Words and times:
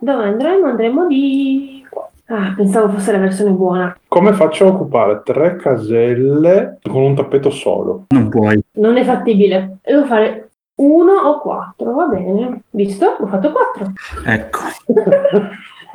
dove 0.00 0.24
andremo? 0.24 0.66
Andremo 0.66 1.06
di 1.06 1.86
qua. 1.88 2.08
Ah, 2.26 2.52
pensavo 2.54 2.90
fosse 2.92 3.12
la 3.12 3.18
versione 3.18 3.50
buona. 3.52 3.96
Come 4.06 4.32
faccio 4.32 4.66
a 4.66 4.68
occupare 4.68 5.22
tre 5.24 5.56
caselle 5.56 6.78
con 6.82 7.02
un 7.02 7.14
tappeto 7.14 7.50
solo? 7.50 8.04
Non 8.08 8.28
puoi. 8.28 8.60
Non 8.72 8.96
è 8.96 9.04
fattibile. 9.04 9.78
Devo 9.82 10.04
fare 10.04 10.50
uno 10.76 11.12
o 11.12 11.40
quattro, 11.40 11.94
va 11.94 12.06
bene. 12.06 12.62
Visto? 12.70 13.16
Ho 13.18 13.26
fatto 13.26 13.50
quattro. 13.50 13.92
Ecco. 14.26 14.58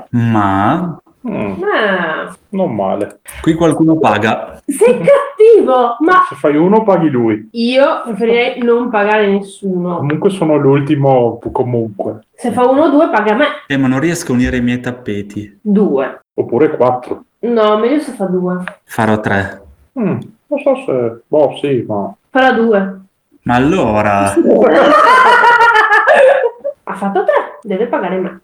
Ma 0.10 1.02
Mm, 1.28 1.64
Ah, 1.64 2.36
non 2.50 2.76
male. 2.76 3.20
qui 3.42 3.54
qualcuno 3.54 3.98
paga. 3.98 4.62
sei 4.66 4.98
cattivo! 5.00 5.96
Ma 6.00 6.26
Se 6.28 6.36
fai 6.36 6.56
uno 6.58 6.84
paghi 6.84 7.10
lui. 7.10 7.48
io 7.52 8.02
preferirei 8.04 8.62
non 8.62 8.90
pagare 8.90 9.28
nessuno. 9.28 9.98
Comunque 9.98 10.30
sono 10.30 10.58
l'ultimo 10.58 11.40
comunque. 11.52 12.26
Se 12.36 12.52
fa 12.52 12.68
uno 12.68 12.84
o 12.84 12.90
due, 12.90 13.10
paga 13.10 13.36
me. 13.36 13.46
Eh, 13.68 13.78
ma 13.78 13.88
non 13.88 14.00
riesco 14.02 14.32
a 14.34 14.36
unire 14.36 14.58
i 14.58 14.62
miei 14.62 14.82
tappeti. 14.82 15.60
Due. 15.62 16.20
Oppure 16.34 16.76
quattro. 16.76 17.24
No, 17.40 17.78
meglio 17.78 18.00
se 18.00 18.12
fa 18.12 18.26
due. 18.26 18.64
Farò 18.84 19.20
tre. 19.20 19.62
Mm, 20.00 20.18
non 20.48 20.60
so 20.60 20.76
se... 20.86 21.22
Boh, 21.28 21.56
sì, 21.62 21.84
ma... 21.88 22.14
Farà 22.30 22.52
due. 22.52 23.00
Ma 23.44 23.56
allora, 23.56 24.34
ha 26.84 26.94
fatto 26.96 27.24
tre, 27.24 27.60
deve 27.62 27.88
pagare 27.88 28.18
me. 28.18 28.40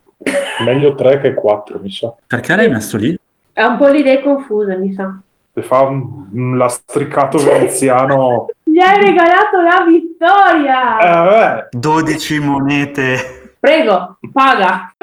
Meglio 0.65 0.95
tre 0.95 1.21
che 1.21 1.33
quattro, 1.33 1.79
mi 1.81 1.89
sa. 1.91 2.13
perché 2.27 2.55
l'hai 2.55 2.69
messo 2.69 2.97
lì? 2.97 3.17
Ha 3.53 3.67
un 3.67 3.77
po' 3.77 3.87
le 3.87 3.99
idee 3.99 4.21
confuse, 4.21 4.75
mi 4.77 4.93
sa. 4.93 5.17
Se 5.53 5.61
fa 5.61 5.81
un, 5.81 6.27
un 6.31 6.57
lastricato 6.57 7.37
veneziano... 7.37 8.47
Gli 8.63 8.79
hai 8.79 9.03
regalato 9.03 9.61
la 9.61 9.83
vittoria! 9.85 10.97
Eh, 10.99 11.09
vabbè. 11.09 11.67
12 11.71 12.39
monete. 12.39 13.55
Prego, 13.59 14.17
paga. 14.31 14.93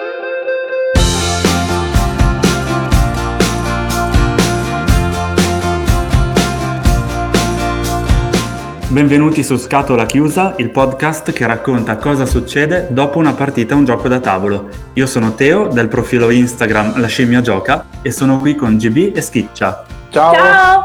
Benvenuti 8.88 9.42
su 9.42 9.56
Scatola 9.56 10.06
Chiusa, 10.06 10.54
il 10.58 10.70
podcast 10.70 11.32
che 11.32 11.44
racconta 11.44 11.96
cosa 11.96 12.24
succede 12.24 12.86
dopo 12.90 13.18
una 13.18 13.32
partita 13.32 13.74
a 13.74 13.76
un 13.76 13.84
gioco 13.84 14.06
da 14.06 14.20
tavolo. 14.20 14.68
Io 14.92 15.06
sono 15.06 15.34
Teo 15.34 15.66
del 15.66 15.88
profilo 15.88 16.30
Instagram 16.30 17.00
La 17.00 17.08
Scimmia 17.08 17.40
Gioca 17.40 17.86
e 18.00 18.12
sono 18.12 18.38
qui 18.38 18.54
con 18.54 18.76
GB 18.76 19.10
e 19.12 19.20
Schiccia. 19.20 19.84
Ciao. 20.10 20.32
Ciao! 20.32 20.84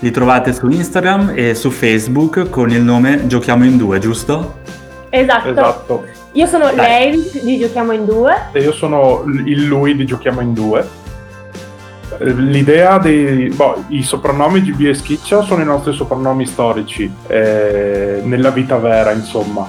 Li 0.00 0.10
trovate 0.10 0.52
su 0.52 0.68
Instagram 0.68 1.32
e 1.34 1.54
su 1.54 1.70
Facebook 1.70 2.50
con 2.50 2.68
il 2.68 2.82
nome 2.82 3.26
Giochiamo 3.26 3.64
in 3.64 3.78
due, 3.78 3.98
giusto? 3.98 4.58
Esatto. 5.08 5.48
Esatto. 5.48 6.04
Io 6.32 6.46
sono 6.46 6.70
Dai. 6.70 6.76
lei 6.76 7.30
di 7.42 7.58
Giochiamo 7.58 7.92
in 7.92 8.04
due. 8.04 8.34
E 8.52 8.60
io 8.60 8.72
sono 8.72 9.24
il 9.24 9.64
lui 9.64 9.96
di 9.96 10.04
Giochiamo 10.04 10.42
in 10.42 10.52
due. 10.52 10.86
L'idea 12.20 12.98
dei... 12.98 13.48
boh, 13.48 13.84
i 13.88 14.02
soprannomi 14.02 14.62
GB 14.62 14.86
e 14.86 14.94
Schiccia 14.94 15.42
sono 15.42 15.62
i 15.62 15.64
nostri 15.64 15.92
soprannomi 15.92 16.46
storici, 16.46 17.10
eh, 17.26 18.20
nella 18.24 18.50
vita 18.50 18.76
vera, 18.76 19.12
insomma. 19.12 19.68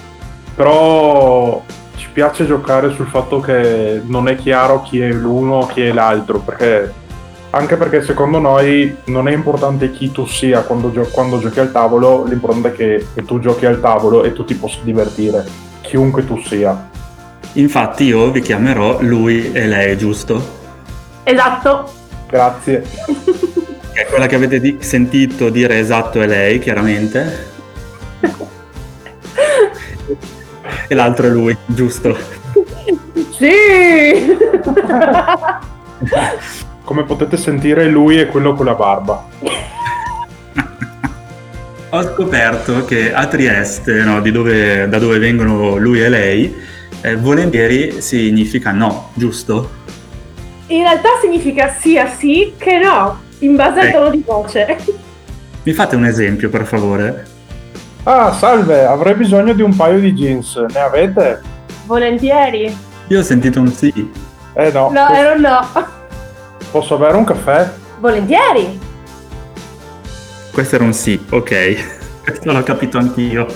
Però 0.56 1.64
ci 1.96 2.10
piace 2.12 2.46
giocare 2.46 2.92
sul 2.92 3.08
fatto 3.08 3.40
che 3.40 4.02
non 4.04 4.28
è 4.28 4.36
chiaro 4.36 4.82
chi 4.82 5.00
è 5.00 5.12
l'uno, 5.12 5.68
chi 5.68 5.82
è 5.82 5.92
l'altro, 5.92 6.40
perché... 6.40 7.08
Anche 7.52 7.78
perché 7.78 8.04
secondo 8.04 8.38
noi 8.38 8.96
non 9.06 9.28
è 9.28 9.32
importante 9.32 9.92
chi 9.92 10.12
tu 10.12 10.28
sia 10.28 10.62
quando, 10.62 10.92
gio- 10.92 11.10
quando 11.12 11.40
giochi 11.40 11.60
al 11.60 11.72
tavolo, 11.72 12.24
l'importante 12.26 12.68
è 12.68 12.74
che, 12.74 13.08
che 13.12 13.26
tu 13.26 13.40
giochi 13.40 13.66
al 13.66 13.80
tavolo 13.80 14.24
e 14.24 14.34
tu 14.34 14.46
ti 14.46 14.54
possa 14.54 14.78
divertire, 14.84 15.44
chiunque 15.82 16.24
tu 16.28 16.40
sia. 16.40 16.90
Infatti 17.54 18.04
io 18.04 18.30
vi 18.30 18.42
chiamerò 18.42 19.00
lui 19.02 19.52
e 19.52 19.66
lei, 19.66 19.98
giusto? 19.98 20.40
Esatto. 21.24 21.99
Grazie. 22.30 22.84
È 23.92 24.06
quella 24.06 24.28
che 24.28 24.36
avete 24.36 24.60
di- 24.60 24.78
sentito 24.80 25.50
dire 25.50 25.80
esatto 25.80 26.22
è 26.22 26.28
lei, 26.28 26.60
chiaramente. 26.60 27.48
E 30.88 30.96
l'altro 30.96 31.26
è 31.28 31.30
lui, 31.30 31.58
giusto? 31.66 32.16
Sì! 33.32 34.38
Come 36.84 37.04
potete 37.04 37.36
sentire, 37.38 37.88
lui 37.88 38.18
è 38.18 38.28
quello 38.28 38.54
con 38.54 38.66
la 38.66 38.76
barba. 38.76 39.28
Ho 41.92 42.04
scoperto 42.04 42.86
che 42.86 43.12
a 43.12 43.26
Trieste, 43.26 44.04
no, 44.04 44.22
di 44.22 44.32
dove- 44.32 44.88
da 44.88 45.00
dove 45.00 45.18
vengono 45.18 45.78
lui 45.78 46.02
e 46.02 46.10
lei, 46.10 46.56
eh, 47.02 47.16
volentieri 47.16 48.02
significa 48.02 48.72
no, 48.72 49.10
giusto? 49.16 49.78
In 50.70 50.82
realtà 50.84 51.10
significa 51.20 51.74
sia 51.80 52.08
sì 52.08 52.54
che 52.56 52.78
no, 52.78 53.20
in 53.40 53.56
base 53.56 53.80
al 53.80 53.92
tono 53.92 54.10
di 54.12 54.24
voce. 54.24 54.78
Mi 55.64 55.74
fate 55.74 55.96
un 55.96 56.06
esempio, 56.06 56.50
per 56.50 56.66
favore? 56.66 57.26
Ah, 58.04 58.32
salve, 58.34 58.86
avrei 58.86 59.16
bisogno 59.16 59.54
di 59.54 59.64
un 59.64 59.76
paio 59.76 60.00
di 60.00 60.14
jeans. 60.14 60.56
Ne 60.72 60.80
avete? 60.80 61.42
Volentieri. 61.86 62.76
Io 63.08 63.20
ho 63.20 63.24
sentito 63.24 63.60
un 63.60 63.72
sì. 63.72 64.12
Eh 64.54 64.72
no. 64.72 64.92
No, 64.92 65.10
era 65.10 65.34
un 65.34 65.42
no. 65.42 65.68
Posso 66.72 66.96
avere 66.96 67.18
un 67.18 67.24
caffè? 67.24 67.68
Volentieri. 68.00 68.80
Questo 70.52 70.76
era 70.76 70.84
un 70.84 70.94
sì, 70.94 71.20
ok. 71.32 72.22
Questo 72.24 72.52
l'ho 72.52 72.64
capito 72.64 73.00
anch'io. 73.00 73.48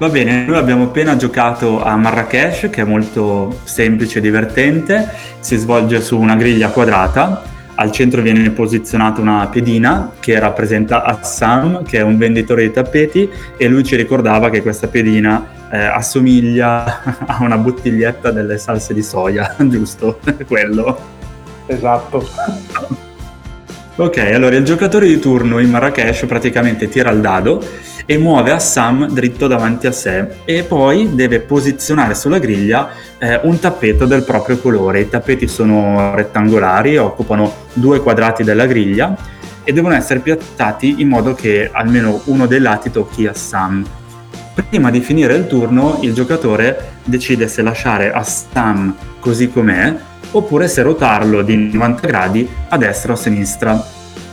Va 0.00 0.08
bene, 0.08 0.46
noi 0.46 0.56
abbiamo 0.56 0.84
appena 0.84 1.14
giocato 1.16 1.84
a 1.84 1.94
Marrakesh, 1.94 2.70
che 2.70 2.80
è 2.80 2.84
molto 2.84 3.60
semplice 3.64 4.16
e 4.16 4.22
divertente. 4.22 5.06
Si 5.40 5.56
svolge 5.56 6.00
su 6.00 6.18
una 6.18 6.36
griglia 6.36 6.70
quadrata. 6.70 7.42
Al 7.74 7.92
centro 7.92 8.22
viene 8.22 8.48
posizionata 8.48 9.20
una 9.20 9.46
pedina 9.48 10.12
che 10.18 10.38
rappresenta 10.38 11.04
Assam, 11.04 11.84
che 11.84 11.98
è 11.98 12.00
un 12.00 12.16
venditore 12.16 12.62
di 12.62 12.72
tappeti, 12.72 13.28
e 13.58 13.68
lui 13.68 13.84
ci 13.84 13.94
ricordava 13.94 14.48
che 14.48 14.62
questa 14.62 14.86
pedina 14.86 15.46
eh, 15.70 15.76
assomiglia 15.76 17.02
a 17.26 17.36
una 17.42 17.58
bottiglietta 17.58 18.30
delle 18.30 18.56
salse 18.56 18.94
di 18.94 19.02
soia, 19.02 19.54
giusto? 19.60 20.18
Quello. 20.48 20.98
Esatto. 21.66 22.26
Ok, 23.96 24.16
allora 24.16 24.56
il 24.56 24.64
giocatore 24.64 25.06
di 25.06 25.18
turno 25.18 25.58
in 25.58 25.68
Marrakesh 25.68 26.24
praticamente 26.24 26.88
tira 26.88 27.10
il 27.10 27.20
dado 27.20 27.62
e 28.10 28.18
muove 28.18 28.50
Assam 28.50 29.06
dritto 29.06 29.46
davanti 29.46 29.86
a 29.86 29.92
sé 29.92 30.26
e 30.44 30.64
poi 30.64 31.14
deve 31.14 31.38
posizionare 31.38 32.16
sulla 32.16 32.40
griglia 32.40 32.90
eh, 33.18 33.38
un 33.44 33.60
tappeto 33.60 34.04
del 34.04 34.24
proprio 34.24 34.58
colore. 34.58 35.02
I 35.02 35.08
tappeti 35.08 35.46
sono 35.46 36.12
rettangolari, 36.16 36.96
occupano 36.96 37.68
due 37.72 38.00
quadrati 38.00 38.42
della 38.42 38.66
griglia 38.66 39.16
e 39.62 39.72
devono 39.72 39.94
essere 39.94 40.18
piazzati 40.18 40.96
in 40.98 41.06
modo 41.06 41.34
che 41.34 41.70
almeno 41.72 42.20
uno 42.24 42.46
dei 42.46 42.58
lati 42.58 42.90
tocchi 42.90 43.28
Assam. 43.28 43.86
Prima 44.54 44.90
di 44.90 44.98
finire 44.98 45.36
il 45.36 45.46
turno 45.46 46.00
il 46.00 46.12
giocatore 46.12 46.94
decide 47.04 47.46
se 47.46 47.62
lasciare 47.62 48.10
Assam 48.10 48.92
così 49.20 49.52
com'è 49.52 49.94
oppure 50.32 50.66
se 50.66 50.82
rotarlo 50.82 51.42
di 51.42 51.70
90 51.70 52.06
gradi 52.08 52.48
a 52.70 52.76
destra 52.76 53.12
o 53.12 53.14
a 53.14 53.18
sinistra. 53.18 53.80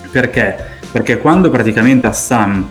Perché? 0.09 0.55
Perché 0.91 1.19
quando 1.19 1.51
praticamente 1.51 2.07
Assam 2.07 2.67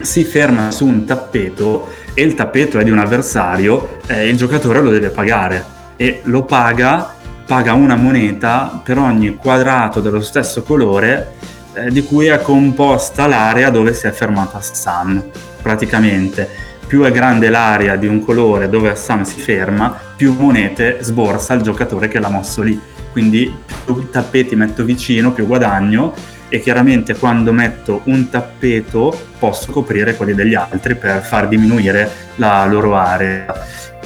si 0.00 0.24
ferma 0.24 0.70
su 0.70 0.86
un 0.86 1.04
tappeto 1.04 1.88
e 2.14 2.22
il 2.22 2.34
tappeto 2.34 2.78
è 2.78 2.84
di 2.84 2.90
un 2.90 2.98
avversario, 2.98 4.00
eh, 4.06 4.28
il 4.28 4.36
giocatore 4.36 4.80
lo 4.80 4.90
deve 4.90 5.10
pagare 5.10 5.64
e 5.96 6.20
lo 6.24 6.44
paga, 6.44 7.14
paga 7.46 7.72
una 7.72 7.96
moneta 7.96 8.80
per 8.82 8.98
ogni 8.98 9.36
quadrato 9.36 10.00
dello 10.00 10.20
stesso 10.20 10.62
colore 10.62 11.34
eh, 11.74 11.90
di 11.90 12.02
cui 12.04 12.26
è 12.26 12.40
composta 12.40 13.26
l'area 13.26 13.70
dove 13.70 13.94
si 13.94 14.06
è 14.06 14.10
fermato 14.10 14.56
Assam, 14.56 15.22
praticamente 15.62 16.66
più 16.88 17.02
è 17.02 17.12
grande 17.12 17.50
l'area 17.50 17.96
di 17.96 18.06
un 18.06 18.24
colore 18.24 18.68
dove 18.68 18.88
Assam 18.88 19.22
si 19.22 19.38
ferma, 19.38 19.94
più 20.16 20.32
monete 20.32 20.98
sborsa 21.02 21.52
il 21.52 21.60
giocatore 21.60 22.08
che 22.08 22.18
l'ha 22.18 22.30
mosso 22.30 22.62
lì. 22.62 22.80
Quindi 23.12 23.54
più 23.84 24.08
tappeti 24.10 24.56
metto 24.56 24.84
vicino, 24.84 25.32
più 25.32 25.46
guadagno 25.46 26.14
e 26.48 26.60
chiaramente 26.60 27.16
quando 27.16 27.52
metto 27.52 28.00
un 28.04 28.28
tappeto 28.28 29.26
posso 29.38 29.70
coprire 29.72 30.16
quelli 30.16 30.34
degli 30.34 30.54
altri 30.54 30.94
per 30.94 31.22
far 31.22 31.48
diminuire 31.48 32.10
la 32.36 32.64
loro 32.66 32.96
area. 32.96 33.46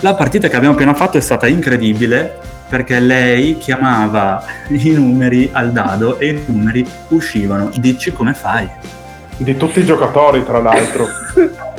La 0.00 0.14
partita 0.14 0.48
che 0.48 0.56
abbiamo 0.56 0.74
appena 0.74 0.94
fatto 0.94 1.18
è 1.18 1.20
stata 1.20 1.46
incredibile 1.46 2.38
perché 2.68 2.98
lei 3.00 3.58
chiamava 3.58 4.42
i 4.68 4.90
numeri 4.90 5.50
al 5.52 5.72
dado 5.72 6.18
e 6.18 6.28
i 6.28 6.42
numeri 6.46 6.86
uscivano. 7.08 7.70
Dici 7.76 8.12
come 8.12 8.32
fai? 8.32 8.68
Di 9.36 9.56
tutti 9.56 9.80
i 9.80 9.84
giocatori, 9.84 10.42
tra 10.44 10.58
l'altro. 10.58 11.06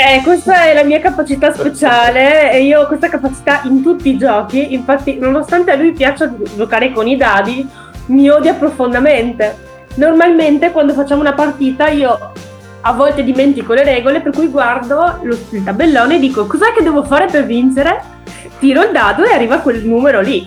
Eh, 0.00 0.22
questa 0.22 0.62
è 0.62 0.74
la 0.74 0.84
mia 0.84 1.00
capacità 1.00 1.52
speciale 1.52 2.52
e 2.52 2.62
io 2.62 2.82
ho 2.82 2.86
questa 2.86 3.08
capacità 3.08 3.62
in 3.64 3.82
tutti 3.82 4.10
i 4.10 4.16
giochi. 4.16 4.72
Infatti, 4.72 5.18
nonostante 5.18 5.72
a 5.72 5.74
lui 5.74 5.90
piaccia 5.90 6.32
giocare 6.54 6.92
con 6.92 7.08
i 7.08 7.16
dadi, 7.16 7.68
mi 8.08 8.28
odia 8.28 8.54
profondamente. 8.54 9.66
Normalmente 9.94 10.70
quando 10.70 10.92
facciamo 10.92 11.20
una 11.20 11.32
partita 11.32 11.88
io 11.88 12.32
a 12.80 12.92
volte 12.92 13.24
dimentico 13.24 13.72
le 13.72 13.84
regole, 13.84 14.20
per 14.20 14.32
cui 14.32 14.48
guardo 14.48 15.18
lo, 15.22 15.36
il 15.50 15.64
tabellone 15.64 16.16
e 16.16 16.18
dico 16.18 16.46
cos'è 16.46 16.72
che 16.72 16.82
devo 16.82 17.02
fare 17.02 17.26
per 17.26 17.44
vincere? 17.44 18.16
tiro 18.58 18.82
il 18.82 18.92
dado 18.92 19.24
e 19.24 19.32
arriva 19.32 19.58
quel 19.58 19.84
numero 19.84 20.20
lì. 20.20 20.46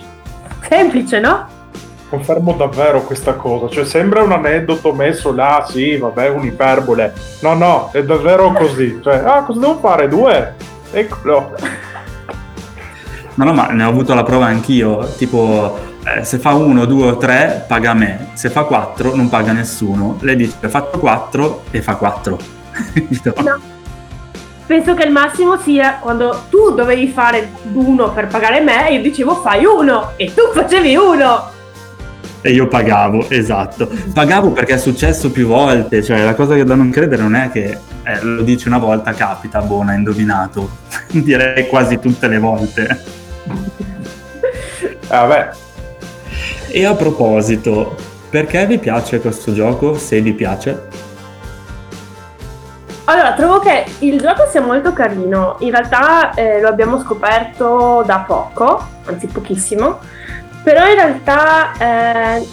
Semplice, 0.68 1.20
no? 1.20 1.46
Confermo 2.08 2.52
davvero 2.52 3.02
questa 3.02 3.34
cosa, 3.34 3.68
cioè 3.68 3.86
sembra 3.86 4.22
un 4.22 4.32
aneddoto 4.32 4.92
messo 4.92 5.32
là, 5.32 5.66
sì, 5.66 5.96
vabbè, 5.96 6.28
un'iperbole. 6.28 7.12
No, 7.40 7.54
no, 7.54 7.88
è 7.90 8.02
davvero 8.04 8.52
così. 8.52 9.00
Cioè, 9.02 9.22
ah, 9.24 9.42
cosa 9.44 9.60
devo 9.60 9.78
fare? 9.78 10.08
Due? 10.08 10.54
Eccolo. 10.92 11.54
No, 13.34 13.44
no, 13.44 13.54
ma 13.54 13.68
ne 13.68 13.82
ho 13.82 13.88
avuto 13.88 14.12
la 14.12 14.22
prova 14.22 14.44
anch'io. 14.44 15.08
Tipo, 15.16 15.78
eh, 16.04 16.24
se 16.24 16.38
fa 16.38 16.54
uno, 16.54 16.84
due 16.84 17.10
o 17.10 17.16
tre, 17.16 17.64
paga 17.66 17.94
me. 17.94 18.30
Se 18.34 18.50
fa 18.50 18.64
quattro, 18.64 19.14
non 19.14 19.28
paga 19.28 19.52
nessuno. 19.52 20.18
Lei 20.20 20.36
dice, 20.36 20.68
faccio 20.68 20.98
quattro 20.98 21.64
e 21.70 21.80
fa 21.80 21.94
quattro. 21.94 22.38
no. 23.42 23.60
Penso 24.66 24.94
che 24.94 25.04
il 25.04 25.12
massimo 25.12 25.58
sia 25.58 25.98
quando 26.00 26.44
tu 26.48 26.72
dovevi 26.74 27.08
fare 27.08 27.50
uno 27.72 28.12
per 28.12 28.26
pagare 28.26 28.60
me, 28.60 28.90
io 28.90 29.02
dicevo 29.02 29.34
fai 29.34 29.64
uno 29.64 30.12
e 30.16 30.32
tu 30.32 30.42
facevi 30.52 30.96
uno. 30.96 31.50
E 32.40 32.50
io 32.50 32.66
pagavo, 32.66 33.28
esatto. 33.28 33.88
Pagavo 34.12 34.50
perché 34.50 34.74
è 34.74 34.78
successo 34.78 35.30
più 35.30 35.46
volte, 35.46 36.02
cioè 36.02 36.24
la 36.24 36.34
cosa 36.34 36.54
che 36.54 36.64
da 36.64 36.74
non 36.74 36.90
credere 36.90 37.22
non 37.22 37.36
è 37.36 37.50
che 37.50 37.78
eh, 38.02 38.22
lo 38.22 38.42
dici 38.42 38.66
una 38.66 38.78
volta, 38.78 39.12
capita, 39.12 39.60
buona, 39.60 39.94
indovinato. 39.94 40.68
Direi 41.12 41.68
quasi 41.68 42.00
tutte 42.00 42.26
le 42.26 42.38
volte. 42.38 43.04
Vabbè. 45.06 45.50
E 46.74 46.86
a 46.86 46.94
proposito, 46.94 47.96
perché 48.30 48.66
vi 48.66 48.78
piace 48.78 49.20
questo 49.20 49.52
gioco? 49.52 49.94
Se 49.98 50.20
vi 50.20 50.32
piace? 50.32 50.88
Allora, 53.04 53.34
trovo 53.34 53.58
che 53.58 53.84
il 53.98 54.18
gioco 54.18 54.46
sia 54.50 54.62
molto 54.62 54.92
carino. 54.92 55.56
In 55.58 55.70
realtà 55.70 56.32
eh, 56.32 56.60
lo 56.60 56.68
abbiamo 56.68 56.98
scoperto 57.00 58.02
da 58.06 58.24
poco, 58.26 58.86
anzi 59.04 59.26
pochissimo 59.26 59.98
però 60.62 60.86
in 60.88 60.94
realtà 60.94 61.72
eh, 61.78 62.48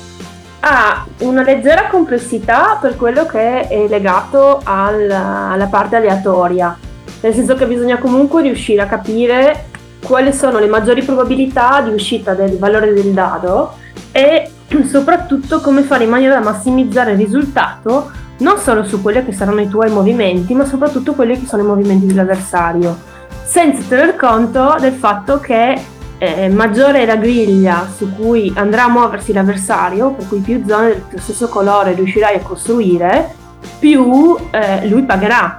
ha 0.62 1.06
una 1.20 1.44
leggera 1.44 1.88
complessità 1.88 2.78
per 2.82 2.96
quello 2.96 3.26
che 3.26 3.68
è 3.68 3.88
legato 3.88 4.60
al, 4.64 5.10
alla 5.10 5.68
parte 5.68 5.96
aleatoria, 5.96 6.78
nel 7.22 7.34
senso 7.34 7.54
che 7.56 7.68
bisogna 7.68 7.98
comunque 7.98 8.42
riuscire 8.42 8.82
a 8.82 8.88
capire 8.88 9.68
quali 10.04 10.34
sono 10.34 10.60
le 10.60 10.68
maggiori 10.68 11.04
probabilità 11.04 11.82
di 11.82 11.92
uscita 11.92 12.34
del 12.34 12.58
valore 12.58 12.94
del 12.94 13.12
dado 13.12 13.79
e 14.20 14.52
soprattutto 14.86 15.62
come 15.62 15.84
fare 15.84 16.04
in 16.04 16.10
maniera 16.10 16.36
da 16.36 16.42
massimizzare 16.42 17.14
il 17.14 17.18
risultato 17.18 18.12
non 18.40 18.58
solo 18.58 18.84
su 18.84 19.02
quelli 19.02 19.24
che 19.26 19.34
saranno 19.34 19.62
i 19.62 19.68
tuoi 19.68 19.90
movimenti, 19.90 20.54
ma 20.54 20.66
soprattutto 20.66 21.14
quelli 21.14 21.40
che 21.40 21.46
sono 21.46 21.64
i 21.64 21.66
movimenti 21.66 22.06
dell'avversario, 22.06 22.98
senza 23.44 23.82
tener 23.88 24.16
conto 24.16 24.78
del 24.80 24.94
fatto 24.94 25.40
che 25.40 25.78
eh, 26.18 26.48
maggiore 26.50 27.02
è 27.02 27.06
la 27.06 27.18
griglia 27.18 27.88
su 27.94 28.14
cui 28.14 28.52
andrà 28.56 28.86
a 28.86 28.90
muoversi 28.90 29.34
l'avversario, 29.34 30.12
per 30.12 30.28
cui 30.28 30.40
più 30.40 30.64
zone 30.66 30.88
del 30.88 31.08
tuo 31.10 31.20
stesso 31.20 31.50
colore 31.50 31.94
riuscirai 31.94 32.36
a 32.36 32.42
costruire, 32.42 33.36
più 33.78 34.38
eh, 34.52 34.88
lui 34.88 35.04
pagherà. 35.04 35.58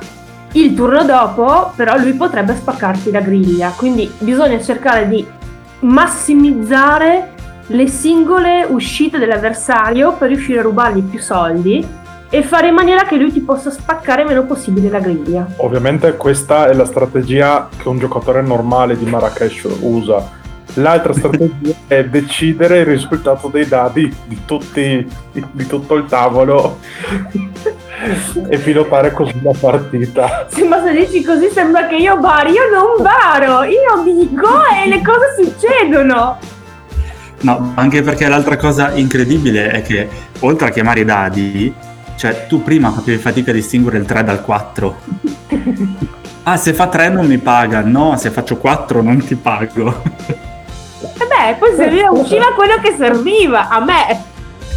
Il 0.53 0.75
turno 0.75 1.05
dopo, 1.05 1.73
però, 1.77 1.99
lui 1.99 2.15
potrebbe 2.15 2.55
spaccarti 2.55 3.11
la 3.11 3.21
griglia, 3.21 3.73
quindi 3.77 4.11
bisogna 4.21 4.59
cercare 4.61 5.07
di 5.07 5.27
massimizzare 5.81 7.35
le 7.71 7.87
singole 7.89 8.65
uscite 8.69 9.19
dell'avversario 9.19 10.13
per 10.15 10.29
riuscire 10.29 10.59
a 10.59 10.63
rubargli 10.63 11.03
più 11.03 11.19
soldi 11.21 11.87
e 12.29 12.43
fare 12.43 12.69
in 12.69 12.75
maniera 12.75 13.05
che 13.05 13.17
lui 13.17 13.33
ti 13.33 13.41
possa 13.41 13.71
spaccare 13.71 14.25
meno 14.25 14.45
possibile 14.45 14.89
la 14.89 15.01
griglia. 15.01 15.47
Ovviamente 15.57 16.17
questa 16.17 16.69
è 16.69 16.75
la 16.75 16.85
strategia 16.85 17.69
che 17.77 17.89
un 17.89 17.99
giocatore 17.99 18.43
normale 18.43 18.97
di 18.97 19.05
Marrakesh 19.05 19.67
usa 19.81 20.39
L'altra 20.75 21.13
strategia 21.13 21.75
è 21.89 22.05
decidere 22.05 22.81
il 22.81 22.87
risultato 22.87 23.49
dei 23.49 23.67
dadi 23.67 24.15
di, 24.27 24.45
tutti, 24.45 25.09
di 25.33 25.67
tutto 25.67 25.95
il 25.97 26.05
tavolo 26.07 26.79
e 28.49 28.59
pilotare 28.59 29.13
così 29.13 29.41
la 29.43 29.55
partita. 29.59 30.47
Sì, 30.49 30.63
ma 30.65 30.83
se 30.83 30.93
dici 30.93 31.25
così 31.25 31.49
sembra 31.49 31.87
che 31.87 31.97
io 31.97 32.19
bari, 32.19 32.53
io 32.53 32.71
non 32.71 33.03
baro, 33.03 33.65
io 33.65 34.03
dico 34.05 34.49
e 34.85 34.89
le 34.89 35.03
cose 35.03 35.43
succedono. 35.43 36.39
No, 37.43 37.73
anche 37.75 38.03
perché 38.03 38.29
l'altra 38.29 38.57
cosa 38.57 38.93
incredibile 38.93 39.71
è 39.71 39.83
che 39.83 40.09
oltre 40.41 40.69
a 40.69 40.71
chiamare 40.71 41.01
i 41.01 41.05
dadi, 41.05 41.73
cioè 42.17 42.47
tu 42.47 42.63
prima 42.63 42.91
facevi 42.91 43.17
fatica 43.17 43.51
a 43.51 43.55
distinguere 43.55 43.97
il 43.97 44.05
3 44.05 44.25
dal 44.25 44.43
4. 44.43 45.01
ah, 46.45 46.57
se 46.59 46.75
fa 46.75 46.89
3 46.89 47.09
non 47.09 47.27
mi 47.27 47.39
paga, 47.39 47.81
no, 47.81 48.17
se 48.19 48.31
faccio 48.31 48.59
4 48.59 49.01
non 49.01 49.25
ti 49.25 49.37
pago. 49.37 50.03
E 50.27 50.37
beh, 51.27 51.57
poi 51.59 51.75
serviva, 51.77 52.11
usciva 52.11 52.53
quello 52.55 52.79
che 52.83 52.95
serviva 52.99 53.69
a 53.69 53.83
me. 53.83 54.29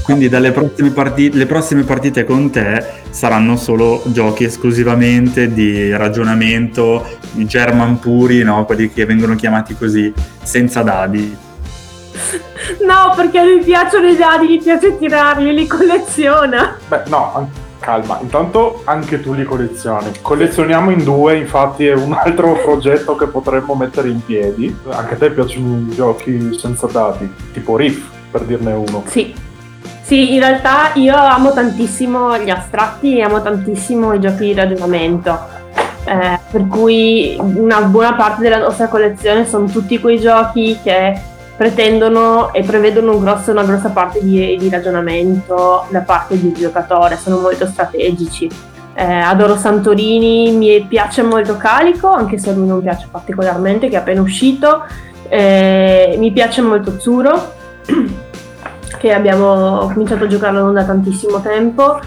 Quindi 0.03 0.27
dalle 0.29 0.51
prossime, 0.51 0.91
partite, 0.91 1.37
le 1.37 1.45
prossime 1.45 1.83
partite 1.83 2.25
con 2.25 2.49
te 2.49 2.85
saranno 3.09 3.55
solo 3.55 4.01
giochi 4.05 4.43
esclusivamente 4.43 5.53
di 5.53 5.95
ragionamento, 5.95 7.05
i 7.35 7.45
German 7.45 7.99
puri, 7.99 8.43
no? 8.43 8.65
quelli 8.65 8.91
che 8.91 9.05
vengono 9.05 9.35
chiamati 9.35 9.75
così, 9.75 10.13
senza 10.41 10.81
dadi. 10.81 11.51
No, 12.81 13.13
perché 13.15 13.39
a 13.39 13.43
lui 13.43 13.61
piacciono 13.61 14.07
i 14.07 14.15
dadi, 14.15 14.47
gli 14.47 14.61
piace 14.61 14.97
tirarli, 14.97 15.53
li 15.53 15.67
colleziona. 15.67 16.77
Beh, 16.87 17.03
no, 17.07 17.49
calma, 17.79 18.17
intanto 18.21 18.81
anche 18.85 19.21
tu 19.21 19.33
li 19.33 19.43
collezioni. 19.43 20.11
Collezioniamo 20.21 20.89
in 20.89 21.03
due, 21.03 21.37
infatti 21.37 21.85
è 21.87 21.93
un 21.93 22.13
altro 22.17 22.53
progetto 22.63 23.15
che 23.15 23.27
potremmo 23.27 23.75
mettere 23.75 24.09
in 24.09 24.23
piedi. 24.23 24.75
Anche 24.89 25.13
a 25.13 25.17
te 25.17 25.31
piacciono 25.31 25.89
i 25.89 25.93
giochi 25.93 26.57
senza 26.57 26.87
dati, 26.87 27.31
tipo 27.51 27.75
Riff, 27.75 28.09
per 28.31 28.43
dirne 28.43 28.71
uno. 28.71 29.03
Sì. 29.05 29.51
Sì, 30.01 30.33
in 30.33 30.39
realtà 30.39 30.91
io 30.95 31.15
amo 31.15 31.53
tantissimo 31.53 32.37
gli 32.37 32.49
astratti 32.49 33.17
e 33.17 33.21
amo 33.21 33.41
tantissimo 33.41 34.13
i 34.13 34.19
giochi 34.19 34.45
di 34.47 34.53
ragionamento. 34.53 35.61
Eh, 36.05 36.37
per 36.51 36.67
cui 36.67 37.37
una 37.39 37.81
buona 37.83 38.13
parte 38.13 38.41
della 38.41 38.57
nostra 38.57 38.87
collezione 38.87 39.47
sono 39.47 39.65
tutti 39.67 39.99
quei 40.01 40.19
giochi 40.19 40.77
che 40.83 41.17
pretendono 41.55 42.51
e 42.51 42.63
prevedono 42.63 43.15
un 43.15 43.23
grosso, 43.23 43.51
una 43.51 43.63
grossa 43.63 43.89
parte 43.89 44.23
di, 44.23 44.57
di, 44.57 44.69
ragionamento 44.69 45.85
da 45.89 46.01
parte 46.01 46.39
del 46.39 46.53
giocatore, 46.53 47.17
sono 47.17 47.39
molto 47.39 47.67
strategici. 47.67 48.49
Eh, 48.95 49.03
adoro 49.03 49.57
Santorini, 49.57 50.51
mi 50.51 50.85
piace 50.87 51.21
molto 51.21 51.57
Calico, 51.57 52.09
anche 52.09 52.37
se 52.37 52.49
a 52.49 52.53
lui 52.53 52.67
non 52.67 52.81
piace 52.81 53.07
particolarmente, 53.09 53.87
che 53.87 53.95
è 53.95 53.99
appena 53.99 54.21
uscito. 54.21 54.83
Eh, 55.27 56.15
mi 56.17 56.31
piace 56.31 56.61
molto 56.61 56.99
Zuro, 56.99 57.53
che 58.97 59.13
abbiamo 59.13 59.89
cominciato 59.91 60.25
a 60.25 60.27
giocarlo 60.27 60.61
non 60.61 60.73
da 60.73 60.83
tantissimo 60.83 61.39
tempo. 61.41 61.99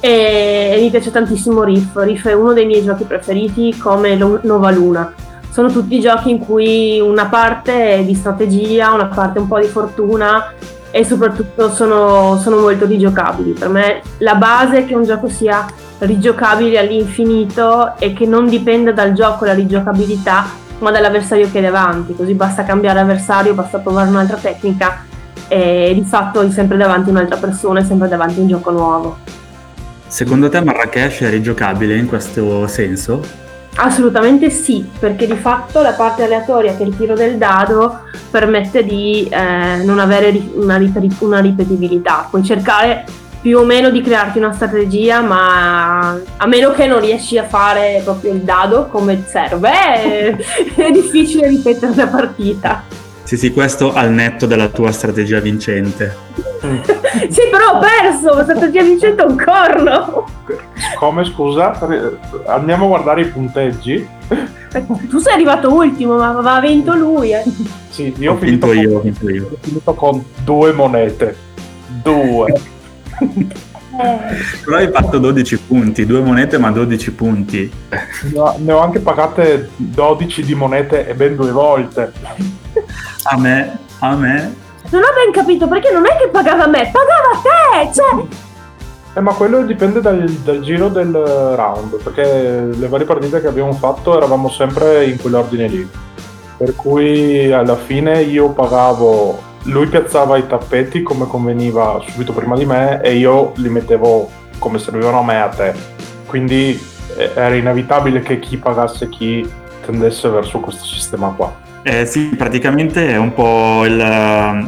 E 0.00 0.76
mi 0.80 0.90
piace 0.90 1.10
tantissimo 1.10 1.62
Riff. 1.62 1.96
Riff 1.96 2.26
è 2.26 2.34
uno 2.34 2.52
dei 2.52 2.66
miei 2.66 2.84
giochi 2.84 3.04
preferiti 3.04 3.74
come 3.78 4.14
Nova 4.14 4.70
Luna 4.70 5.12
sono 5.54 5.70
tutti 5.70 6.00
giochi 6.00 6.30
in 6.30 6.40
cui 6.40 6.98
una 6.98 7.26
parte 7.26 7.98
è 7.98 8.02
di 8.02 8.14
strategia, 8.14 8.92
una 8.92 9.06
parte 9.06 9.38
un 9.38 9.46
po' 9.46 9.60
di 9.60 9.68
fortuna 9.68 10.52
e 10.90 11.04
soprattutto 11.04 11.70
sono, 11.70 12.36
sono 12.42 12.58
molto 12.58 12.86
rigiocabili. 12.86 13.52
Per 13.52 13.68
me 13.68 14.02
la 14.18 14.34
base 14.34 14.78
è 14.78 14.84
che 14.84 14.96
un 14.96 15.04
gioco 15.04 15.28
sia 15.28 15.64
rigiocabile 15.98 16.80
all'infinito 16.80 17.94
e 18.00 18.12
che 18.14 18.26
non 18.26 18.48
dipenda 18.48 18.90
dal 18.90 19.12
gioco 19.12 19.44
la 19.44 19.54
rigiocabilità, 19.54 20.44
ma 20.80 20.90
dall'avversario 20.90 21.48
che 21.48 21.60
è 21.60 21.62
davanti. 21.62 22.16
Così 22.16 22.34
basta 22.34 22.64
cambiare 22.64 22.98
avversario, 22.98 23.54
basta 23.54 23.78
provare 23.78 24.08
un'altra 24.08 24.38
tecnica 24.38 25.04
e 25.46 25.92
di 25.94 26.02
fatto 26.02 26.40
hai 26.40 26.50
sempre 26.50 26.76
davanti 26.76 27.10
un'altra 27.10 27.36
persona, 27.36 27.78
è 27.78 27.84
sempre 27.84 28.08
davanti 28.08 28.40
un 28.40 28.48
gioco 28.48 28.72
nuovo. 28.72 29.18
Secondo 30.08 30.48
te 30.48 30.60
Marrakesh 30.60 31.20
è 31.20 31.30
rigiocabile 31.30 31.96
in 31.96 32.08
questo 32.08 32.66
senso? 32.66 33.43
Assolutamente 33.76 34.50
sì, 34.50 34.88
perché 34.98 35.26
di 35.26 35.36
fatto 35.36 35.82
la 35.82 35.92
parte 35.92 36.22
aleatoria 36.22 36.76
che 36.76 36.84
è 36.84 36.86
il 36.86 36.96
tiro 36.96 37.14
del 37.14 37.36
dado 37.36 38.02
permette 38.30 38.84
di 38.84 39.28
eh, 39.28 39.82
non 39.84 39.98
avere 39.98 40.30
una, 40.54 40.80
una, 41.18 41.40
ripetibilità, 41.40 42.28
puoi 42.30 42.44
cercare 42.44 43.04
più 43.40 43.58
o 43.58 43.64
meno 43.64 43.90
di 43.90 44.00
crearti 44.00 44.38
una 44.38 44.52
strategia, 44.52 45.20
ma 45.20 46.18
a 46.36 46.46
meno 46.46 46.70
che 46.70 46.86
non 46.86 47.00
riesci 47.00 47.36
a 47.36 47.44
fare 47.44 48.00
proprio 48.02 48.32
il 48.32 48.40
dado 48.40 48.86
come 48.86 49.24
serve, 49.26 49.70
è, 49.70 50.36
è 50.76 50.90
difficile 50.90 51.48
ripetere 51.48 51.94
la 51.94 52.06
partita. 52.06 53.03
Sì, 53.34 53.40
sì, 53.40 53.52
questo 53.52 53.92
al 53.92 54.12
netto 54.12 54.46
della 54.46 54.68
tua 54.68 54.92
strategia 54.92 55.40
vincente. 55.40 56.16
sì, 57.28 57.48
però 57.50 57.72
ho 57.72 57.80
perso, 57.80 58.32
la 58.32 58.44
strategia 58.44 58.80
vincente 58.80 59.24
è 59.24 59.26
un 59.26 59.36
corno. 59.36 60.24
Come 60.96 61.24
scusa? 61.24 61.76
Andiamo 62.46 62.84
a 62.84 62.88
guardare 62.88 63.22
i 63.22 63.26
punteggi. 63.26 64.06
Tu 65.08 65.18
sei 65.18 65.32
arrivato 65.34 65.72
ultimo, 65.72 66.16
ma 66.16 66.28
aveva 66.28 66.60
vinto 66.60 66.94
lui. 66.94 67.32
Eh. 67.32 67.42
Sì, 67.88 68.14
io 68.18 68.34
ho, 68.34 68.36
finito, 68.36 68.68
finito, 68.68 68.88
io, 68.88 69.00
con, 69.00 69.12
finito 69.12 69.30
io. 69.30 69.50
Ho 69.52 69.58
finito 69.60 69.94
con 69.94 70.24
due 70.44 70.72
monete. 70.72 71.36
Due. 72.04 72.52
Eh. 73.20 74.62
Però 74.64 74.76
hai 74.76 74.90
fatto 74.92 75.18
12 75.18 75.58
punti, 75.58 76.06
due 76.06 76.20
monete 76.20 76.56
ma 76.58 76.70
12 76.70 77.12
punti. 77.12 77.72
No, 78.32 78.54
ne 78.58 78.72
ho 78.72 78.78
anche 78.78 79.00
pagate 79.00 79.70
12 79.76 80.44
di 80.44 80.54
monete 80.54 81.08
e 81.08 81.14
ben 81.14 81.34
due 81.34 81.50
volte. 81.50 82.12
A 83.24 83.36
me, 83.38 83.78
a 84.00 84.14
me. 84.14 84.54
Non 84.90 85.02
ho 85.02 85.12
ben 85.14 85.32
capito 85.32 85.66
perché 85.66 85.90
non 85.90 86.06
è 86.06 86.16
che 86.16 86.28
pagava 86.28 86.66
me, 86.66 86.90
pagava 86.92 87.40
te! 87.42 87.92
Cioè, 87.92 88.26
Eh, 89.16 89.20
ma 89.20 89.32
quello 89.32 89.62
dipende 89.62 90.00
dal, 90.00 90.28
dal 90.28 90.60
giro 90.60 90.88
del 90.88 91.12
round, 91.12 92.02
perché 92.02 92.76
le 92.76 92.88
varie 92.88 93.06
partite 93.06 93.40
che 93.40 93.46
abbiamo 93.46 93.72
fatto 93.72 94.16
eravamo 94.16 94.48
sempre 94.48 95.04
in 95.04 95.20
quell'ordine 95.20 95.68
lì. 95.68 95.88
Per 96.56 96.74
cui 96.74 97.50
alla 97.52 97.76
fine 97.76 98.22
io 98.22 98.50
pagavo, 98.50 99.40
lui 99.64 99.86
piazzava 99.86 100.36
i 100.36 100.46
tappeti 100.46 101.02
come 101.02 101.26
conveniva 101.26 102.00
subito 102.06 102.32
prima 102.32 102.56
di 102.56 102.66
me 102.66 103.00
e 103.02 103.14
io 103.14 103.52
li 103.56 103.68
mettevo 103.68 104.28
come 104.58 104.78
servivano 104.78 105.20
a 105.20 105.24
me 105.24 105.34
e 105.34 105.38
a 105.38 105.48
te. 105.48 105.74
Quindi 106.26 106.80
eh, 107.16 107.30
era 107.34 107.54
inevitabile 107.54 108.20
che 108.20 108.38
chi 108.38 108.56
pagasse 108.56 109.08
chi 109.08 109.48
tendesse 109.84 110.28
verso 110.28 110.58
questo 110.60 110.84
sistema 110.84 111.32
qua. 111.36 111.62
Eh, 111.86 112.06
sì, 112.06 112.34
praticamente 112.34 113.10
è 113.10 113.16
un 113.18 113.34
po' 113.34 113.84
il- 113.84 113.92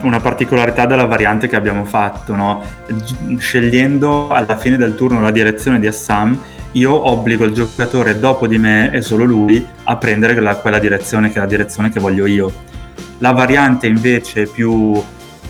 una 0.02 0.20
particolarità 0.20 0.84
della 0.84 1.06
variante 1.06 1.48
che 1.48 1.56
abbiamo 1.56 1.86
fatto, 1.86 2.34
no? 2.34 2.62
Scegliendo 3.38 4.28
alla 4.28 4.58
fine 4.58 4.76
del 4.76 4.94
turno 4.94 5.22
la 5.22 5.30
direzione 5.30 5.80
di 5.80 5.86
Assam, 5.86 6.38
io 6.72 7.08
obbligo 7.08 7.44
il 7.44 7.54
giocatore 7.54 8.18
dopo 8.18 8.46
di 8.46 8.58
me 8.58 8.90
e 8.92 9.00
solo 9.00 9.24
lui 9.24 9.66
a 9.84 9.96
prendere 9.96 10.38
la- 10.40 10.56
quella 10.56 10.78
direzione 10.78 11.30
che 11.30 11.38
è 11.38 11.40
la 11.40 11.46
direzione 11.46 11.88
che 11.88 12.00
voglio 12.00 12.26
io. 12.26 12.52
La 13.18 13.32
variante 13.32 13.86
invece 13.86 14.46
più, 14.46 15.02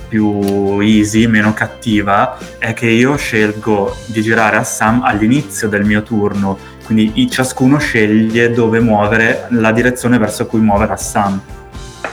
più 0.08 0.78
easy, 0.82 1.26
meno 1.26 1.52
cattiva, 1.52 2.38
è 2.58 2.74
che 2.74 2.86
io 2.88 3.16
scelgo 3.16 3.92
di 4.06 4.22
girare 4.22 4.58
Assam 4.58 5.02
all'inizio 5.02 5.68
del 5.68 5.84
mio 5.84 6.04
turno, 6.04 6.56
quindi 6.84 7.28
ciascuno 7.28 7.78
sceglie 7.78 8.52
dove 8.52 8.78
muovere 8.78 9.46
la 9.48 9.72
direzione 9.72 10.16
verso 10.16 10.46
cui 10.46 10.60
muovere 10.60 10.92
Assam 10.92 11.40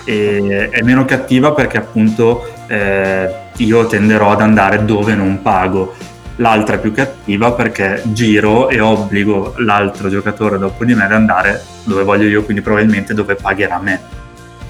e 0.03 0.69
è 0.69 0.81
meno 0.81 1.05
cattiva 1.05 1.53
perché 1.53 1.77
appunto 1.77 2.51
eh, 2.67 3.29
io 3.57 3.87
tenderò 3.87 4.31
ad 4.31 4.41
andare 4.41 4.85
dove 4.85 5.15
non 5.15 5.41
pago. 5.41 5.93
L'altra 6.37 6.75
è 6.75 6.79
più 6.79 6.91
cattiva 6.91 7.51
perché 7.53 8.01
giro 8.05 8.69
e 8.69 8.79
obbligo 8.79 9.53
l'altro 9.57 10.09
giocatore 10.09 10.57
dopo 10.57 10.83
di 10.83 10.95
me 10.95 11.03
ad 11.03 11.11
andare 11.11 11.63
dove 11.83 12.03
voglio 12.03 12.27
io, 12.27 12.43
quindi 12.43 12.63
probabilmente 12.63 13.13
dove 13.13 13.35
pagherà 13.35 13.79
me. 13.79 14.01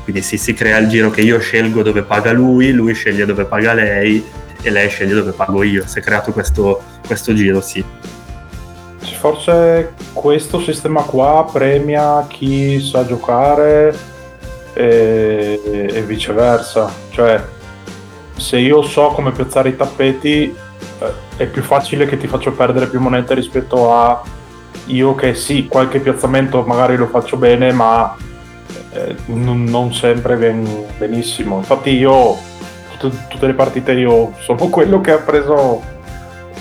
Quindi 0.04 0.22
sì, 0.22 0.38
si 0.38 0.54
crea 0.54 0.78
il 0.78 0.90
giro 0.90 1.10
che 1.10 1.22
io 1.22 1.40
scelgo 1.40 1.82
dove 1.82 2.04
paga 2.04 2.34
lui, 2.34 2.74
lui 2.74 2.94
sceglie 2.94 3.26
dove 3.26 3.46
paga 3.46 3.74
lei 3.74 4.24
e 4.62 4.70
lei 4.70 4.90
sceglie 4.90 5.14
dove 5.14 5.32
pago 5.32 5.64
io. 5.64 5.84
Si 5.88 6.00
è 6.00 6.02
creato 6.02 6.34
questo, 6.34 6.82
questo 7.08 7.34
giro. 7.34 7.62
Sì, 7.62 7.84
Forse 9.24 9.94
questo 10.12 10.60
sistema 10.60 11.02
qua 11.04 11.48
premia 11.50 12.26
chi 12.28 12.82
sa 12.82 13.06
giocare 13.06 13.96
e, 14.74 15.62
e 15.92 16.02
viceversa. 16.02 16.92
Cioè, 17.10 17.42
se 18.36 18.58
io 18.58 18.82
so 18.82 19.08
come 19.10 19.32
piazzare 19.32 19.70
i 19.70 19.76
tappeti, 19.76 20.56
eh, 21.00 21.14
è 21.38 21.46
più 21.48 21.62
facile 21.62 22.06
che 22.06 22.18
ti 22.18 22.28
faccio 22.28 22.52
perdere 22.52 22.88
più 22.88 23.00
monete 23.00 23.34
rispetto 23.34 23.94
a 23.94 24.22
io 24.88 25.16
che 25.16 25.34
sì, 25.34 25.68
qualche 25.68 26.00
piazzamento 26.00 26.64
magari 26.64 26.96
lo 26.98 27.08
faccio 27.08 27.38
bene, 27.38 27.72
ma 27.72 28.16
eh, 28.92 29.16
non, 29.26 29.64
non 29.64 29.94
sempre 29.94 30.36
ben- 30.36 30.86
benissimo. 30.98 31.58
Infatti 31.58 31.92
io, 31.92 32.38
tutte, 32.98 33.28
tutte 33.30 33.48
le 33.48 33.54
partite 33.54 33.94
io 33.94 34.34
sono 34.40 34.68
quello 34.68 35.00
che 35.02 35.12
ha 35.12 35.18
preso 35.18 35.82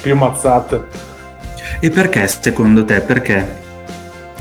più 0.00 0.16
mazzate. 0.16 1.10
E 1.80 1.90
perché 1.90 2.26
secondo 2.28 2.84
te? 2.84 3.00
Perché? 3.00 3.60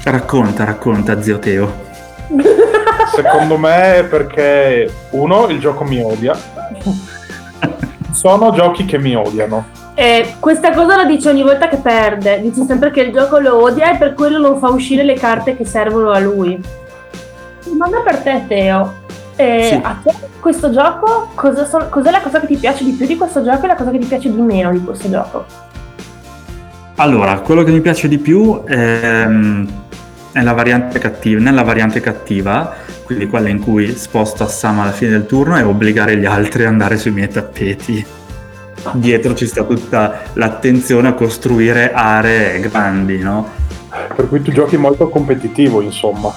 Racconta, 0.03 0.63
racconta, 0.63 1.21
zio 1.21 1.39
Teo. 1.39 1.89
Secondo 3.13 3.57
me 3.57 3.97
è 3.97 4.03
perché 4.05 4.91
uno, 5.11 5.47
il 5.49 5.59
gioco 5.59 5.83
mi 5.83 6.01
odia. 6.01 6.35
Sono 8.11 8.51
giochi 8.51 8.85
che 8.85 8.97
mi 8.97 9.15
odiano. 9.15 9.65
E 9.93 10.35
questa 10.39 10.71
cosa 10.71 10.95
la 10.95 11.05
dice 11.05 11.29
ogni 11.29 11.43
volta 11.43 11.67
che 11.67 11.77
perde. 11.77 12.41
Dice 12.41 12.63
sempre 12.65 12.91
che 12.91 13.01
il 13.01 13.13
gioco 13.13 13.39
lo 13.39 13.61
odia 13.61 13.93
e 13.93 13.97
per 13.97 14.13
quello 14.13 14.37
non 14.39 14.57
fa 14.59 14.69
uscire 14.69 15.03
le 15.03 15.13
carte 15.15 15.55
che 15.55 15.65
servono 15.65 16.11
a 16.11 16.19
lui. 16.19 16.59
Domanda 17.65 17.99
per 17.99 18.17
te, 18.17 18.43
Teo. 18.47 18.93
Eh, 19.35 19.67
Sì. 19.71 19.79
A 19.81 19.97
te 20.03 20.13
questo 20.39 20.71
gioco, 20.71 21.29
cosa 21.35 21.65
so- 21.65 21.87
cos'è 21.89 22.11
la 22.11 22.21
cosa 22.21 22.39
che 22.39 22.47
ti 22.47 22.57
piace 22.57 22.83
di 22.83 22.91
più 22.91 23.05
di 23.05 23.15
questo 23.15 23.43
gioco 23.43 23.63
e 23.65 23.67
la 23.67 23.75
cosa 23.75 23.91
che 23.91 23.99
ti 23.99 24.05
piace 24.07 24.31
di 24.31 24.41
meno 24.41 24.71
di 24.71 24.83
questo 24.83 25.09
gioco? 25.09 25.45
Allora, 26.95 27.39
quello 27.39 27.63
che 27.63 27.71
mi 27.71 27.81
piace 27.81 28.07
di 28.07 28.17
più 28.17 28.61
ehm, 28.67 29.67
è 29.67 29.71
la 30.33 30.53
variante 30.53 30.99
cattiva, 30.99 31.41
nella 31.41 31.63
variante 31.63 31.99
cattiva, 31.99 32.73
quindi 33.03 33.27
quella 33.27 33.49
in 33.49 33.59
cui 33.59 33.95
sposto 33.95 34.43
Assam 34.43 34.79
alla 34.79 34.91
fine 34.91 35.11
del 35.11 35.25
turno 35.25 35.57
e 35.57 35.63
obbligare 35.63 36.17
gli 36.17 36.25
altri 36.25 36.63
ad 36.63 36.69
andare 36.69 36.97
sui 36.97 37.11
miei 37.11 37.27
tappeti. 37.27 38.05
Dietro 38.93 39.35
ci 39.35 39.45
sta 39.45 39.63
tutta 39.63 40.23
l'attenzione 40.33 41.09
a 41.09 41.13
costruire 41.13 41.91
aree 41.93 42.59
grandi, 42.61 43.17
no? 43.17 43.59
Per 44.15 44.27
cui 44.27 44.41
tu 44.41 44.51
giochi 44.51 44.77
molto 44.77 45.09
competitivo, 45.09 45.81
insomma. 45.81 46.33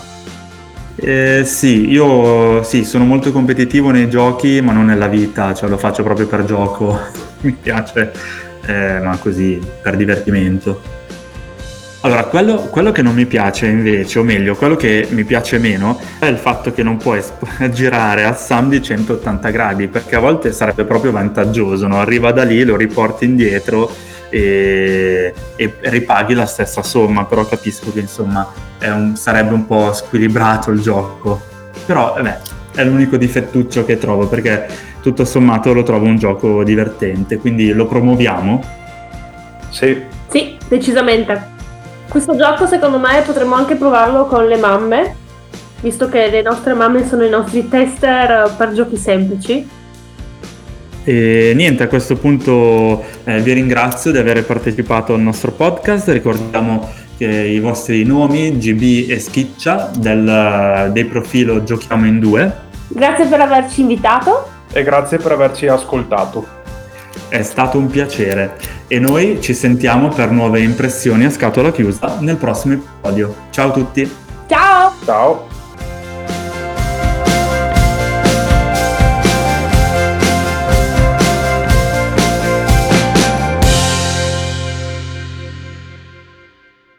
Eh, 0.97 1.43
sì, 1.45 1.89
io 1.91 2.63
sì, 2.63 2.85
sono 2.85 3.05
molto 3.05 3.33
competitivo 3.33 3.91
nei 3.91 4.09
giochi, 4.09 4.61
ma 4.61 4.73
non 4.73 4.87
nella 4.87 5.09
vita, 5.09 5.55
cioè 5.55 5.69
lo 5.69 5.77
faccio 5.77 6.03
proprio 6.03 6.27
per 6.27 6.45
gioco. 6.45 6.99
Mi 7.43 7.53
piace, 7.53 8.13
eh, 8.67 9.01
ma 9.01 9.17
così 9.19 9.61
per 9.83 9.97
divertimento. 9.97 11.04
Allora, 12.05 12.25
quello, 12.25 12.57
quello 12.69 12.93
che 12.93 13.01
non 13.01 13.15
mi 13.15 13.25
piace 13.25 13.65
invece, 13.67 14.19
o 14.19 14.23
meglio, 14.23 14.55
quello 14.57 14.77
che 14.77 15.07
mi 15.11 15.25
piace 15.25 15.57
meno, 15.59 15.99
è 16.19 16.27
il 16.27 16.37
fatto 16.37 16.71
che 16.71 16.83
non 16.83 16.99
puoi 16.99 17.23
sp- 17.23 17.69
girare 17.73 18.25
a 18.25 18.35
Sam 18.35 18.69
di 18.69 18.83
180 18.83 19.49
gradi, 19.49 19.89
perché 19.89 20.15
a 20.15 20.19
volte 20.19 20.53
sarebbe 20.53 20.85
proprio 20.85 21.13
vantaggioso, 21.13 21.87
no? 21.87 21.99
Arriva 21.99 22.31
da 22.31 22.43
lì, 22.45 22.63
lo 22.63 22.77
riporti 22.77 23.25
indietro 23.25 23.91
e, 24.29 25.33
e 25.57 25.75
ripaghi 25.81 26.35
la 26.35 26.45
stessa 26.45 26.83
somma, 26.83 27.25
però 27.25 27.47
capisco 27.47 27.91
che 27.91 28.01
insomma 28.01 28.53
è 28.79 28.91
un- 28.91 29.17
sarebbe 29.17 29.55
un 29.55 29.65
po' 29.65 29.95
squilibrato 29.95 30.71
il 30.73 30.83
gioco. 30.83 31.41
Però, 31.87 32.13
vabbè, 32.17 32.39
è 32.75 32.85
l'unico 32.85 33.17
difettuccio 33.17 33.87
che 33.87 33.97
trovo, 33.97 34.27
perché 34.29 34.67
tutto 35.01 35.25
sommato 35.25 35.73
lo 35.73 35.83
trovo 35.83 36.05
un 36.05 36.19
gioco 36.19 36.65
divertente, 36.65 37.39
quindi 37.39 37.73
lo 37.73 37.87
promuoviamo. 37.87 38.63
Sì, 39.71 40.03
Sì, 40.29 40.59
decisamente. 40.69 41.54
Questo 42.09 42.37
gioco 42.37 42.67
secondo 42.67 42.99
me 42.99 43.23
potremmo 43.27 43.55
anche 43.55 43.75
provarlo 43.75 44.27
con 44.27 44.47
le 44.47 44.57
mamme, 44.57 45.15
visto 45.81 46.09
che 46.09 46.29
le 46.29 46.43
nostre 46.43 46.75
mamme 46.75 47.07
sono 47.07 47.25
i 47.25 47.31
nostri 47.31 47.69
tester 47.69 48.55
per 48.57 48.73
giochi 48.73 48.97
semplici. 48.97 49.69
E 51.07 51.53
niente, 51.55 51.83
a 51.83 51.89
questo 51.89 52.17
punto 52.17 53.05
eh, 53.25 53.41
vi 53.41 53.53
ringrazio 53.53 54.11
di 54.11 54.19
aver 54.19 54.45
partecipato 54.47 55.13
al 55.13 55.21
nostro 55.21 55.53
podcast. 55.53 56.09
Ricordiamo 56.09 56.89
che 57.19 57.27
i 57.27 57.61
vostri 57.61 58.05
nomi, 58.05 58.57
GB 58.57 59.11
e 59.11 59.19
Schiccia, 59.21 59.91
del, 59.97 60.91
dei 60.93 61.05
profilo 61.05 61.63
Giochiamo 61.63 62.07
in 62.07 62.21
due. 62.21 62.53
Grazie 62.89 63.27
per 63.27 63.41
averci 63.41 63.83
invitato. 63.83 64.49
e 64.73 64.83
grazie 64.83 65.19
per 65.19 65.33
averci 65.33 65.69
ascoltato. 65.69 66.64
È 67.29 67.43
stato 67.43 67.79
un 67.79 67.89
piacere 67.89 68.59
e 68.89 68.99
noi 68.99 69.41
ci 69.41 69.55
sentiamo 69.55 70.09
per 70.09 70.31
nuove 70.31 70.61
impressioni 70.61 71.25
a 71.25 71.31
scatola 71.31 71.73
chiusa 71.73 72.19
nel 72.21 72.37
prossimo 72.37 72.75
episodio. 72.75 73.35
Ciao 73.51 73.69
a 73.69 73.73
tutti! 73.73 74.11
Ciao! 74.47 74.93
Ciao! 75.05 75.54